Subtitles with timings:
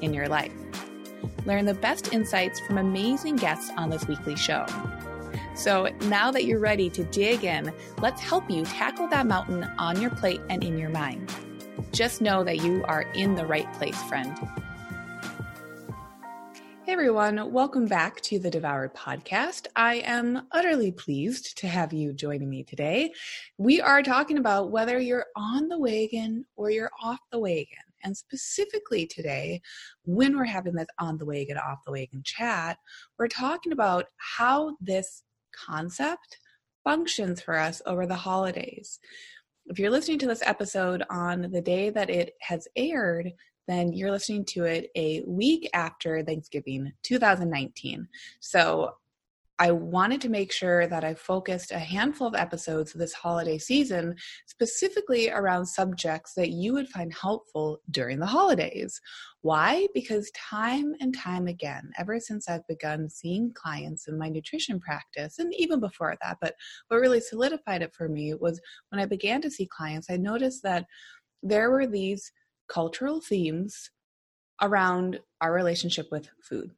[0.00, 0.52] in your life.
[1.46, 4.66] Learn the best insights from amazing guests on this weekly show.
[5.54, 10.00] So now that you're ready to dig in, let's help you tackle that mountain on
[10.00, 11.32] your plate and in your mind.
[11.92, 14.38] Just know that you are in the right place, friend.
[16.84, 19.66] Hey everyone, welcome back to the Devoured Podcast.
[19.76, 23.12] I am utterly pleased to have you joining me today.
[23.58, 27.87] We are talking about whether you're on the wagon or you're off the wagon.
[28.04, 29.60] And specifically today,
[30.04, 32.78] when we're having this on the wagon, off the wagon chat,
[33.18, 35.22] we're talking about how this
[35.66, 36.38] concept
[36.84, 38.98] functions for us over the holidays.
[39.66, 43.30] If you're listening to this episode on the day that it has aired,
[43.66, 48.08] then you're listening to it a week after Thanksgiving 2019.
[48.40, 48.94] So
[49.60, 54.14] I wanted to make sure that I focused a handful of episodes this holiday season
[54.46, 59.00] specifically around subjects that you would find helpful during the holidays.
[59.40, 59.88] Why?
[59.94, 65.40] Because time and time again, ever since I've begun seeing clients in my nutrition practice,
[65.40, 66.54] and even before that, but
[66.86, 70.62] what really solidified it for me was when I began to see clients, I noticed
[70.62, 70.86] that
[71.42, 72.30] there were these
[72.68, 73.90] cultural themes
[74.62, 76.70] around our relationship with food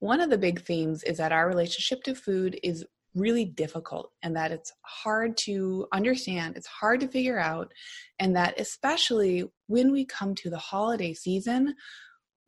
[0.00, 4.36] one of the big themes is that our relationship to food is really difficult and
[4.36, 7.72] that it's hard to understand, it's hard to figure out,
[8.18, 11.74] and that especially when we come to the holiday season,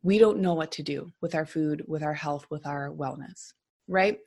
[0.03, 3.53] we don't know what to do with our food, with our health, with our wellness,
[3.87, 4.19] right?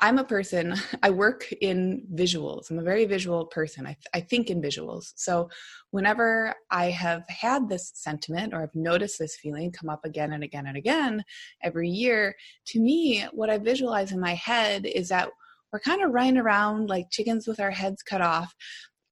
[0.00, 2.70] I'm a person, I work in visuals.
[2.70, 3.86] I'm a very visual person.
[3.86, 5.12] I, I think in visuals.
[5.16, 5.50] So,
[5.90, 10.44] whenever I have had this sentiment or I've noticed this feeling come up again and
[10.44, 11.24] again and again
[11.62, 12.34] every year,
[12.66, 15.30] to me, what I visualize in my head is that
[15.72, 18.54] we're kind of running around like chickens with our heads cut off.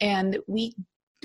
[0.00, 0.74] And we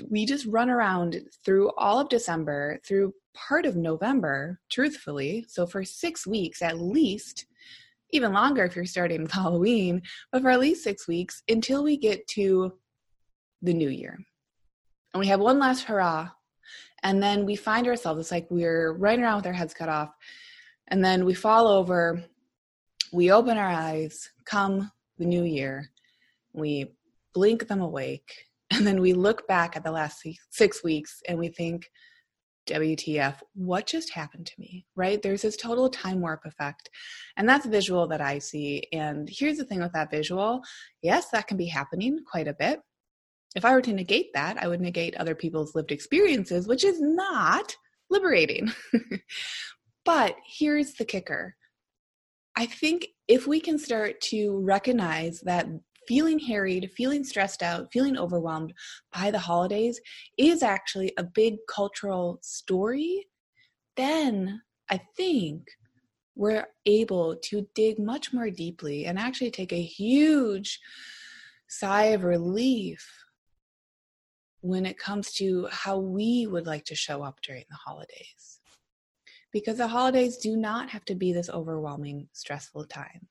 [0.08, 5.44] we just run around through all of December, through part of November, truthfully.
[5.48, 7.46] So for six weeks at least,
[8.12, 11.96] even longer if you're starting with Halloween, but for at least six weeks until we
[11.96, 12.72] get to
[13.62, 14.18] the new year.
[15.12, 16.30] And we have one last hurrah.
[17.02, 20.10] And then we find ourselves, it's like we're running around with our heads cut off.
[20.88, 22.22] And then we fall over,
[23.12, 25.90] we open our eyes, come the new year,
[26.52, 26.94] we
[27.34, 31.48] blink them awake, and then we look back at the last six weeks and we
[31.48, 31.90] think,
[32.68, 35.22] WTF, what just happened to me, right?
[35.22, 36.90] There's this total time warp effect.
[37.36, 38.84] And that's a visual that I see.
[38.92, 40.62] And here's the thing with that visual
[41.02, 42.80] yes, that can be happening quite a bit.
[43.54, 47.00] If I were to negate that, I would negate other people's lived experiences, which is
[47.00, 47.76] not
[48.10, 48.72] liberating.
[50.04, 51.56] but here's the kicker
[52.56, 55.66] I think if we can start to recognize that
[56.06, 58.72] feeling harried, feeling stressed out, feeling overwhelmed
[59.14, 60.00] by the holidays
[60.36, 63.26] is actually a big cultural story,
[63.96, 64.60] then
[64.92, 65.68] I think
[66.34, 70.80] we're able to dig much more deeply and actually take a huge
[71.66, 73.02] sigh of relief
[74.60, 78.60] when it comes to how we would like to show up during the holidays.
[79.50, 83.28] Because the holidays do not have to be this overwhelming, stressful time.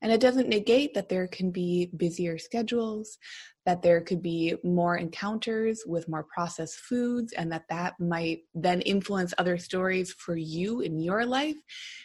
[0.00, 3.18] And it doesn't negate that there can be busier schedules,
[3.66, 8.80] that there could be more encounters with more processed foods, and that that might then
[8.82, 11.56] influence other stories for you in your life.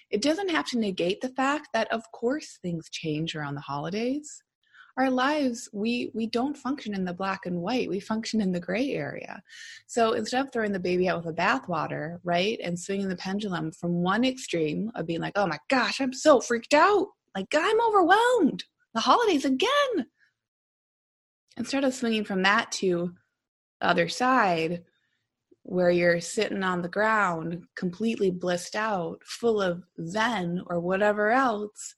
[0.10, 4.44] It doesn't have to negate the fact that, of course, things change around the holidays.
[4.98, 7.90] Our lives, we we don't function in the black and white.
[7.90, 9.42] We function in the gray area.
[9.88, 13.72] So instead of throwing the baby out with the bathwater, right, and swinging the pendulum
[13.72, 17.82] from one extreme of being like, "Oh my gosh, I'm so freaked out," Like, I'm
[17.82, 18.64] overwhelmed.
[18.94, 20.08] The holidays again.
[21.58, 23.14] Instead of swinging from that to
[23.82, 24.84] the other side,
[25.64, 31.96] where you're sitting on the ground, completely blissed out, full of Zen or whatever else,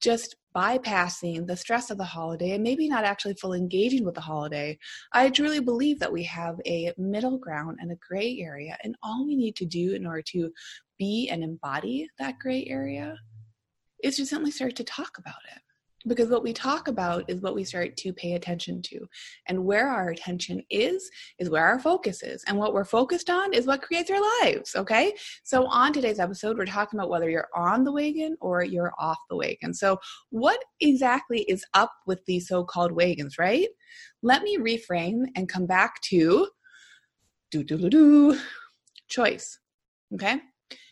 [0.00, 4.20] just bypassing the stress of the holiday and maybe not actually fully engaging with the
[4.20, 4.78] holiday.
[5.12, 9.26] I truly believe that we have a middle ground and a gray area, and all
[9.26, 10.50] we need to do in order to
[10.98, 13.16] be and embody that gray area
[14.04, 15.62] is to simply start to talk about it.
[16.06, 19.00] because what we talk about is what we start to pay attention to.
[19.48, 22.44] And where our attention is is where our focus is.
[22.46, 25.14] And what we're focused on is what creates our lives okay?
[25.44, 29.18] So on today's episode we're talking about whether you're on the wagon or you're off
[29.30, 29.72] the wagon.
[29.74, 29.98] So
[30.30, 33.68] what exactly is up with these so-called wagons right?
[34.22, 36.48] Let me reframe and come back to
[37.50, 38.38] do do do do
[39.08, 39.58] choice
[40.14, 40.40] okay?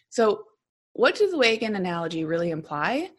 [0.08, 0.44] So
[0.92, 3.10] what does the wagon analogy really imply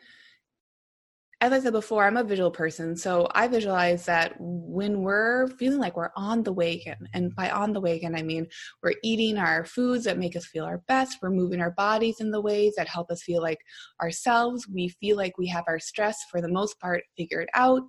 [1.44, 2.96] as I said before, I'm a visual person.
[2.96, 7.74] So I visualize that when we're feeling like we're on the wagon, and by on
[7.74, 8.48] the wagon, I mean
[8.82, 12.32] we're eating our foods that make us feel our best, we're moving our bodies in
[12.32, 13.58] the ways that help us feel like
[14.02, 14.70] ourselves.
[14.74, 17.82] We feel like we have our stress, for the most part, figured out.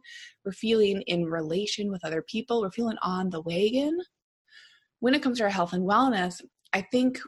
[0.45, 3.97] We're feeling in relation with other people, we're feeling on the wagon.
[4.99, 6.41] When it comes to our health and wellness,
[6.73, 7.21] I think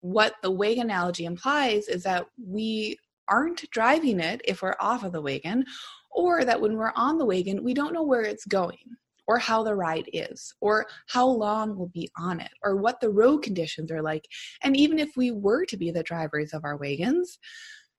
[0.00, 2.96] what the wagon analogy implies is that we
[3.28, 5.64] aren't driving it if we're off of the wagon,
[6.10, 8.78] or that when we're on the wagon, we don't know where it's going,
[9.26, 13.10] or how the ride is, or how long we'll be on it, or what the
[13.10, 14.24] road conditions are like.
[14.62, 17.38] And even if we were to be the drivers of our wagons,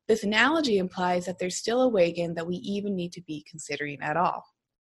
[0.07, 4.01] this analogy implies that there's still a wagon that we even need to be considering
[4.01, 4.43] at all.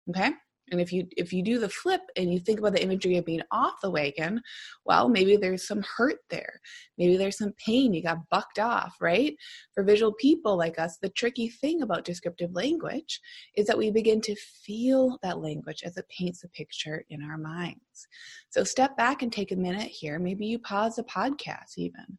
[0.09, 0.33] Okay?
[0.71, 3.25] And if you if you do the flip and you think about the imagery of
[3.25, 4.41] being off the wagon,
[4.83, 6.59] well, maybe there's some hurt there.
[6.97, 7.93] Maybe there's some pain.
[7.93, 9.35] You got bucked off, right?
[9.73, 13.21] For visual people like us, the tricky thing about descriptive language
[13.55, 17.37] is that we begin to feel that language as it paints a picture in our
[17.37, 18.07] minds.
[18.49, 20.17] So step back and take a minute here.
[20.19, 22.17] Maybe you pause the podcast even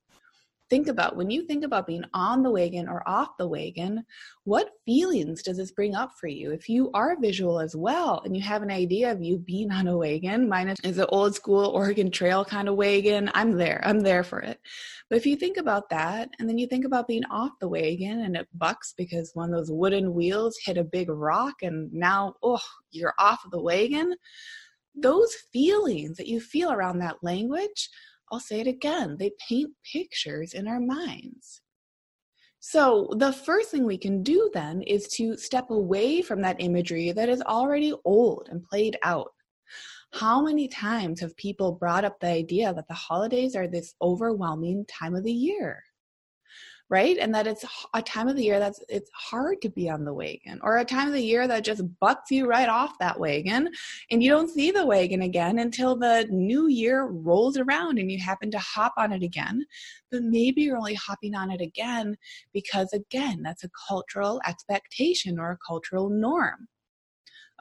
[0.68, 4.04] think about when you think about being on the wagon or off the wagon,
[4.44, 6.50] what feelings does this bring up for you?
[6.50, 9.86] If you are visual as well and you have an idea of you being on
[9.86, 13.30] a wagon, mine is an old school Oregon Trail kind of wagon.
[13.34, 14.60] I'm there, I'm there for it.
[15.08, 18.22] But if you think about that and then you think about being off the wagon
[18.22, 22.34] and it bucks because one of those wooden wheels hit a big rock and now,
[22.42, 22.60] oh,
[22.90, 24.14] you're off of the wagon.
[24.94, 27.90] Those feelings that you feel around that language
[28.30, 31.62] I'll say it again, they paint pictures in our minds.
[32.58, 37.12] So, the first thing we can do then is to step away from that imagery
[37.12, 39.32] that is already old and played out.
[40.12, 44.84] How many times have people brought up the idea that the holidays are this overwhelming
[44.86, 45.82] time of the year?
[46.88, 47.18] Right?
[47.18, 50.14] And that it's a time of the year that's it's hard to be on the
[50.14, 53.70] wagon, or a time of the year that just butts you right off that wagon,
[54.10, 58.18] and you don't see the wagon again until the new year rolls around and you
[58.22, 59.64] happen to hop on it again.
[60.10, 62.16] But maybe you're only hopping on it again
[62.52, 66.68] because again, that's a cultural expectation or a cultural norm,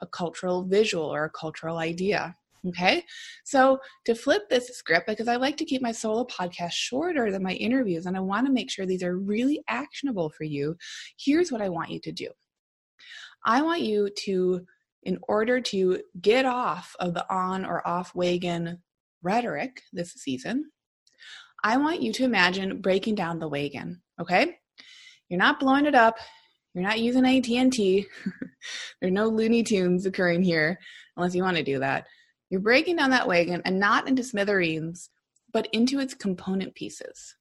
[0.00, 2.36] a cultural visual or a cultural idea.
[2.68, 3.04] Okay.
[3.44, 7.42] So to flip this script, because I like to keep my solo podcast shorter than
[7.42, 10.76] my interviews, and I want to make sure these are really actionable for you,
[11.18, 12.28] here's what I want you to do.
[13.44, 14.62] I want you to,
[15.04, 18.82] in order to get off of the on or off wagon
[19.22, 20.70] rhetoric this season,
[21.62, 24.02] I want you to imagine breaking down the wagon.
[24.20, 24.56] Okay.
[25.28, 26.16] You're not blowing it up.
[26.74, 28.06] You're not using AT&T.
[29.00, 30.78] there are no Looney Tunes occurring here
[31.16, 32.06] unless you want to do that.
[32.50, 35.10] You're breaking down that wagon and not into smithereens,
[35.52, 37.34] but into its component pieces,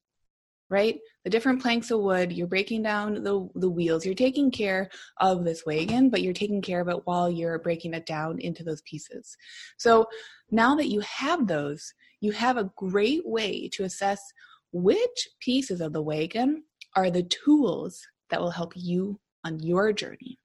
[0.70, 1.00] right?
[1.24, 4.06] The different planks of wood, you're breaking down the, the wheels.
[4.06, 7.94] You're taking care of this wagon, but you're taking care of it while you're breaking
[7.94, 9.36] it down into those pieces.
[9.78, 10.06] So
[10.50, 14.22] now that you have those, you have a great way to assess
[14.72, 16.64] which pieces of the wagon
[16.96, 20.40] are the tools that will help you on your journey.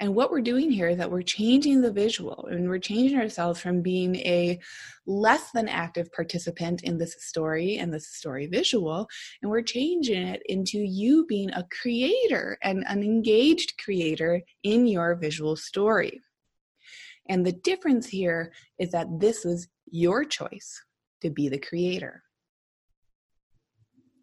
[0.00, 3.60] And what we're doing here is that we're changing the visual and we're changing ourselves
[3.60, 4.58] from being a
[5.06, 9.08] less than active participant in this story and this story visual,
[9.40, 15.14] and we're changing it into you being a creator and an engaged creator in your
[15.14, 16.20] visual story.
[17.28, 20.82] And the difference here is that this was your choice
[21.22, 22.22] to be the creator.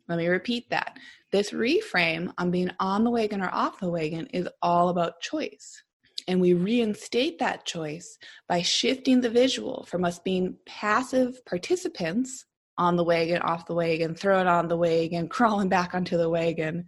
[0.07, 0.97] Let me repeat that.
[1.31, 5.81] This reframe on being on the wagon or off the wagon is all about choice.
[6.27, 8.17] And we reinstate that choice
[8.47, 12.45] by shifting the visual from us being passive participants
[12.77, 16.85] on the wagon, off the wagon, throwing on the wagon, crawling back onto the wagon.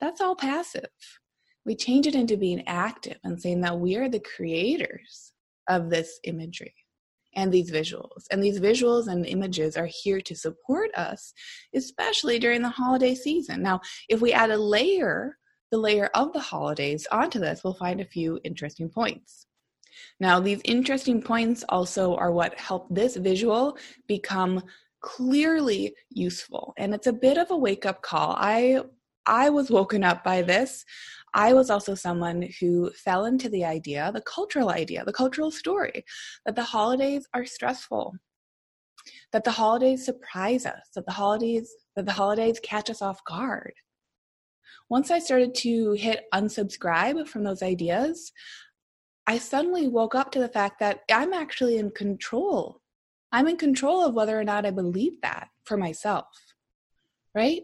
[0.00, 0.88] That's all passive.
[1.64, 5.32] We change it into being active and saying that we are the creators
[5.68, 6.74] of this imagery
[7.36, 8.24] and these visuals.
[8.30, 11.32] And these visuals and images are here to support us,
[11.74, 13.62] especially during the holiday season.
[13.62, 15.36] Now, if we add a layer,
[15.70, 19.46] the layer of the holidays onto this, we'll find a few interesting points.
[20.18, 24.62] Now, these interesting points also are what help this visual become
[25.00, 26.74] clearly useful.
[26.76, 28.34] And it's a bit of a wake up call.
[28.38, 28.82] I
[29.26, 30.84] I was woken up by this,
[31.34, 36.04] I was also someone who fell into the idea, the cultural idea, the cultural story,
[36.46, 38.14] that the holidays are stressful,
[39.32, 43.74] that the holidays surprise us, that the holidays that the holidays catch us off guard.
[44.88, 48.32] Once I started to hit unsubscribe from those ideas,
[49.26, 52.80] I suddenly woke up to the fact that I'm actually in control.
[53.32, 56.28] I'm in control of whether or not I believe that for myself,
[57.34, 57.62] right?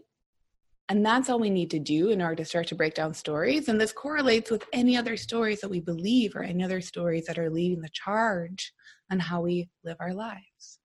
[0.89, 3.69] And that's all we need to do in order to start to break down stories.
[3.69, 7.39] And this correlates with any other stories that we believe or any other stories that
[7.39, 8.73] are leading the charge
[9.11, 10.79] on how we live our lives.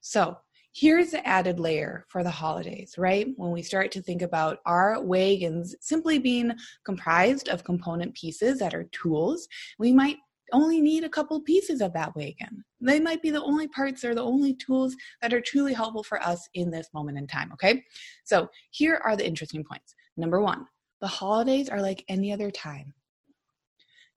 [0.00, 0.38] So,
[0.72, 3.26] here's the added layer for the holidays, right?
[3.36, 6.52] When we start to think about our wagons simply being
[6.84, 9.48] comprised of component pieces that are tools,
[9.78, 10.18] we might
[10.52, 12.64] only need a couple pieces of that wagon.
[12.80, 16.22] They might be the only parts or the only tools that are truly helpful for
[16.22, 17.84] us in this moment in time, okay?
[18.24, 19.94] So here are the interesting points.
[20.16, 20.66] Number one,
[21.00, 22.94] the holidays are like any other time.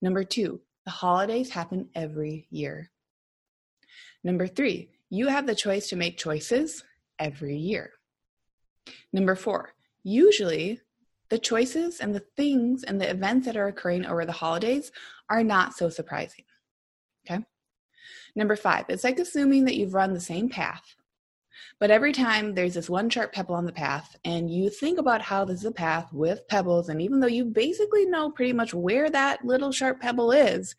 [0.01, 2.91] Number two, the holidays happen every year.
[4.23, 6.83] Number three, you have the choice to make choices
[7.19, 7.91] every year.
[9.13, 9.73] Number four,
[10.03, 10.81] usually
[11.33, 14.91] the choices and the things and the events that are occurring over the holidays
[15.31, 16.45] are not so surprising.
[17.25, 17.43] Okay.
[18.35, 20.95] Number five, it's like assuming that you've run the same path,
[21.79, 25.23] but every time there's this one sharp pebble on the path, and you think about
[25.23, 28.71] how this is a path with pebbles, and even though you basically know pretty much
[28.71, 30.75] where that little sharp pebble is,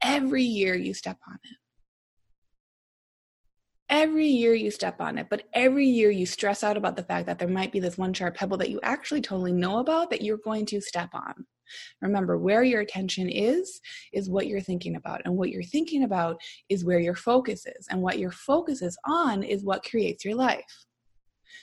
[0.00, 1.56] every year you step on it
[3.88, 7.26] every year you step on it, but every year you stress out about the fact
[7.26, 10.22] that there might be this one sharp pebble that you actually totally know about that
[10.22, 11.46] you're going to step on.
[12.00, 13.80] Remember, where your attention is,
[14.12, 15.20] is what you're thinking about.
[15.24, 17.86] And what you're thinking about is where your focus is.
[17.90, 20.86] And what your focus is on is what creates your life.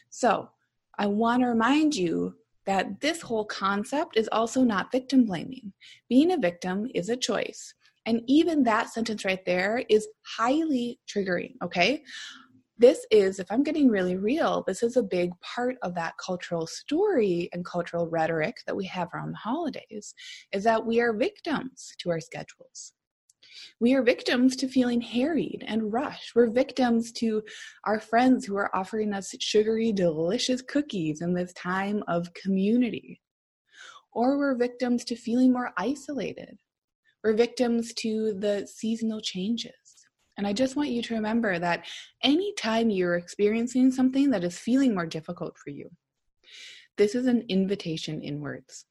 [0.10, 0.50] So,
[0.98, 5.74] I want to remind you that this whole concept is also not victim blaming.
[6.10, 7.74] Being a victim is a choice.
[8.06, 10.08] And even that sentence right there is
[10.38, 12.04] highly triggering, okay?
[12.78, 16.68] This is, if I'm getting really real, this is a big part of that cultural
[16.68, 20.14] story and cultural rhetoric that we have around the holidays,
[20.52, 22.92] is that we are victims to our schedules.
[23.80, 26.36] We are victims to feeling harried and rushed.
[26.36, 27.42] We're victims to
[27.86, 33.22] our friends who are offering us sugary, delicious cookies in this time of community.
[34.12, 36.58] Or we're victims to feeling more isolated
[37.26, 39.74] we're victims to the seasonal changes.
[40.38, 41.88] And I just want you to remember that
[42.22, 45.90] anytime you're experiencing something that is feeling more difficult for you,
[46.98, 48.86] this is an invitation inwards.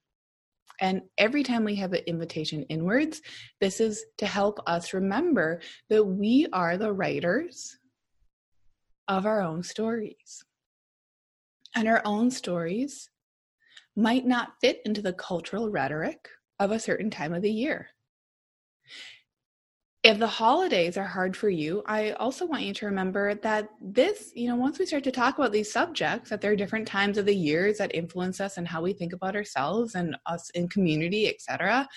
[0.81, 3.23] And every time we have an invitation inwards,
[3.61, 7.79] this is to help us remember that we are the writers
[9.07, 10.43] of our own stories.
[11.77, 13.09] And our own stories
[13.95, 17.91] might not fit into the cultural rhetoric of a certain time of the year
[20.05, 24.33] if the holidays are hard for you, I also want you to remember that this,
[24.35, 27.17] you know, once we start to talk about these subjects, that there are different times
[27.17, 30.69] of the years that influence us and how we think about ourselves and us in
[30.69, 31.89] community, etc.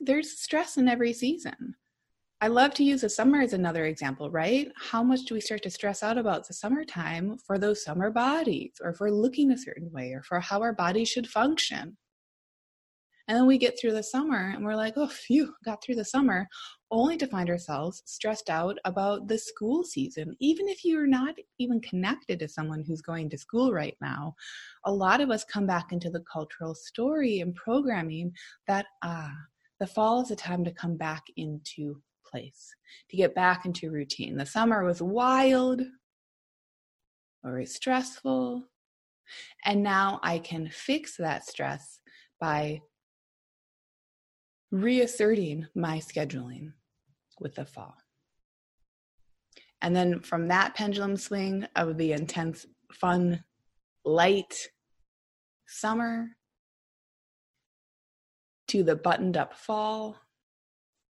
[0.00, 1.74] There's stress in every season.
[2.42, 4.70] I love to use the summer as another example, right?
[4.76, 8.74] How much do we start to stress out about the summertime for those summer bodies,
[8.84, 11.96] or for looking a certain way, or for how our bodies should function?
[13.28, 16.04] And then we get through the summer and we're like, oh, phew, got through the
[16.04, 16.48] summer,
[16.90, 20.34] only to find ourselves stressed out about the school season.
[20.40, 24.34] Even if you're not even connected to someone who's going to school right now,
[24.86, 28.32] a lot of us come back into the cultural story and programming
[28.66, 29.34] that, ah,
[29.78, 32.74] the fall is a time to come back into place,
[33.10, 34.36] to get back into routine.
[34.36, 35.82] The summer was wild,
[37.44, 38.64] very stressful,
[39.66, 42.00] and now I can fix that stress
[42.40, 42.80] by
[44.70, 46.72] reasserting my scheduling
[47.40, 47.96] with the fall.
[49.80, 53.44] And then from that pendulum swing of the intense, fun,
[54.04, 54.68] light
[55.66, 56.30] summer
[58.68, 60.16] to the buttoned up fall,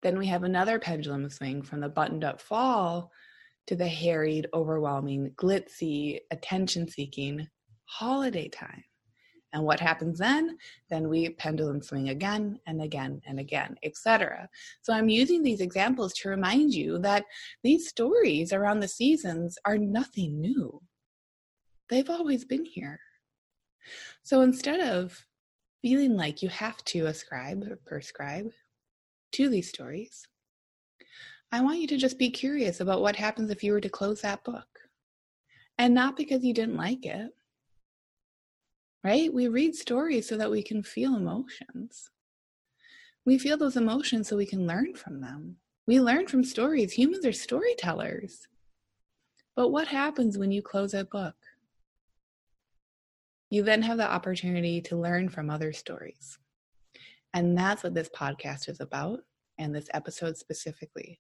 [0.04, 3.12] then we have another pendulum swing from the buttoned up fall
[3.68, 7.48] to the harried, overwhelming, glitzy, attention seeking
[7.86, 8.84] holiday time.
[9.54, 10.58] And what happens then?
[10.90, 14.48] Then we pendulum swing again and again and again, etc.
[14.82, 17.26] So I'm using these examples to remind you that
[17.64, 20.82] these stories around the seasons are nothing new.
[21.90, 23.00] They've always been here.
[24.24, 25.26] So instead of
[25.82, 28.52] feeling like you have to ascribe or prescribe
[29.34, 30.26] to these stories,
[31.52, 34.22] I want you to just be curious about what happens if you were to close
[34.22, 34.68] that book.
[35.78, 37.32] And not because you didn't like it,
[39.04, 39.34] right?
[39.34, 42.10] We read stories so that we can feel emotions.
[43.26, 45.58] We feel those emotions so we can learn from them.
[45.88, 46.94] We learn from stories.
[46.94, 48.48] Humans are storytellers.
[49.56, 51.36] But what happens when you close a book?
[53.50, 56.40] You then have the opportunity to learn from other stories.
[57.34, 59.20] And that's what this podcast is about,
[59.58, 61.20] and this episode specifically,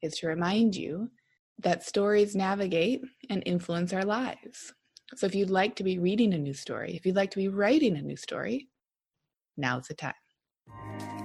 [0.00, 1.10] is to remind you
[1.58, 4.72] that stories navigate and influence our lives.
[5.16, 7.48] So if you'd like to be reading a new story, if you'd like to be
[7.48, 8.68] writing a new story,
[9.56, 10.14] now's the time.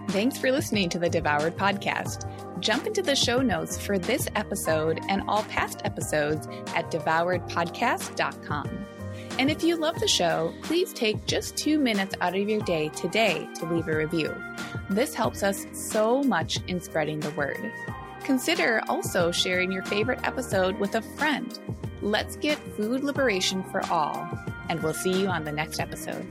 [0.10, 2.29] Thanks for listening to the Devoured Podcast.
[2.60, 8.86] Jump into the show notes for this episode and all past episodes at devouredpodcast.com.
[9.39, 12.89] And if you love the show, please take just two minutes out of your day
[12.89, 14.34] today to leave a review.
[14.89, 17.72] This helps us so much in spreading the word.
[18.24, 21.60] Consider also sharing your favorite episode with a friend.
[22.01, 24.27] Let's get food liberation for all,
[24.69, 26.25] and we'll see you on the next episode.